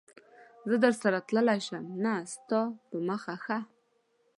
[0.69, 3.57] زه درسره تللای شم؟ نه، ستا په مخه ښه.